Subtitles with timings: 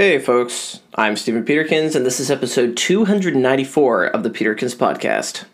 [0.00, 0.80] Hey, folks.
[0.94, 5.44] I'm Stephen Peterkins, and this is episode 294 of the Peterkins Podcast.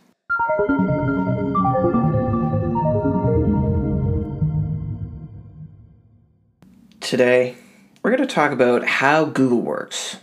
[7.00, 7.56] Today,
[8.04, 10.18] we're going to talk about how Google works.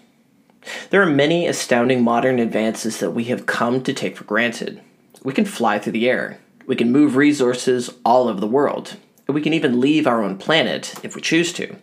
[0.89, 4.81] There are many astounding modern advances that we have come to take for granted.
[5.25, 8.95] We can fly through the air, we can move resources all over the world,
[9.27, 11.75] and we can even leave our own planet if we choose to.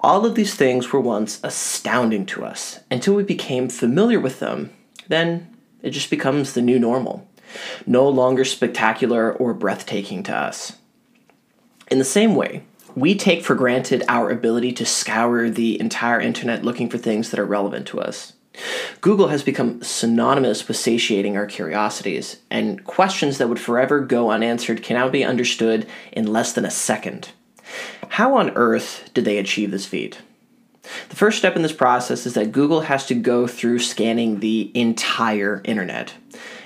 [0.00, 4.70] All of these things were once astounding to us until we became familiar with them.
[5.08, 7.28] Then it just becomes the new normal,
[7.86, 10.76] no longer spectacular or breathtaking to us.
[11.90, 12.62] In the same way,
[12.94, 17.40] we take for granted our ability to scour the entire internet looking for things that
[17.40, 18.34] are relevant to us.
[19.00, 24.82] Google has become synonymous with satiating our curiosities, and questions that would forever go unanswered
[24.82, 27.30] can now be understood in less than a second.
[28.08, 30.18] How on earth did they achieve this feat?
[31.08, 34.70] The first step in this process is that Google has to go through scanning the
[34.74, 36.14] entire internet.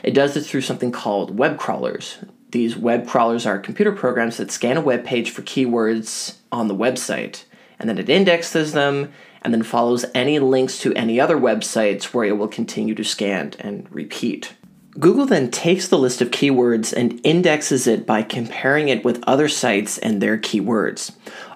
[0.02, 2.18] It does this through something called web crawlers.
[2.50, 6.74] These web crawlers are computer programs that scan a web page for keywords on the
[6.76, 7.44] website,
[7.78, 12.24] and then it indexes them and then follows any links to any other websites where
[12.24, 14.54] it will continue to scan and repeat.
[14.98, 19.48] Google then takes the list of keywords and indexes it by comparing it with other
[19.48, 21.12] sites and their keywords.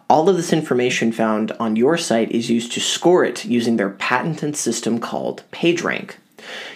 [0.09, 3.91] All of this information found on your site is used to score it using their
[3.91, 6.15] patented system called PageRank.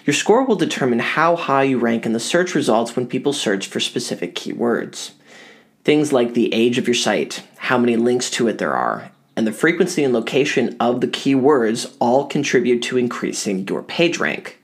[0.04, 3.66] Your score will determine how high you rank in the search results when people search
[3.66, 5.12] for specific keywords.
[5.84, 9.46] Things like the age of your site, how many links to it there are, and
[9.46, 14.59] the frequency and location of the keywords all contribute to increasing your page rank.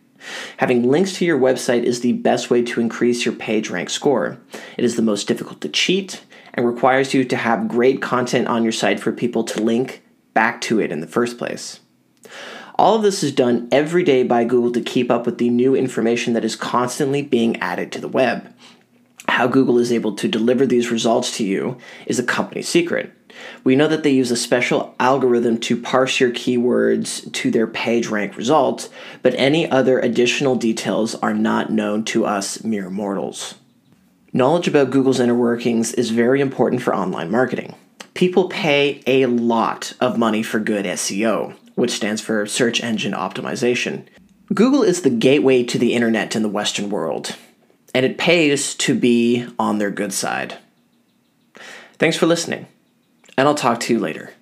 [0.59, 4.39] Having links to your website is the best way to increase your page rank score.
[4.77, 6.25] It is the most difficult to cheat
[6.55, 10.03] and requires you to have great content on your site for people to link
[10.35, 11.81] back to it in the first place.
[12.79, 15.75] All of this is done every day by Google to keep up with the new
[15.75, 18.53] information that is constantly being added to the web.
[19.29, 23.13] How Google is able to deliver these results to you is a company secret.
[23.65, 28.07] We know that they use a special algorithm to parse your keywords to their page
[28.07, 28.89] rank results,
[29.23, 33.55] but any other additional details are not known to us mere mortals.
[34.33, 37.75] Knowledge about Google's inner workings is very important for online marketing.
[38.15, 44.05] People pay a lot of money for good SEO, which stands for Search Engine Optimization.
[44.55, 47.35] Google is the gateway to the internet in the Western world,
[47.95, 50.59] and it pays to be on their good side.
[51.99, 52.67] Thanks for listening
[53.37, 54.33] and I'll talk to you later.